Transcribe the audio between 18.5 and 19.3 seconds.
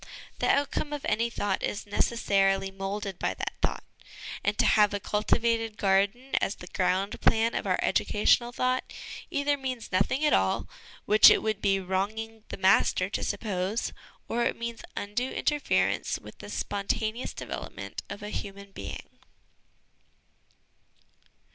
being.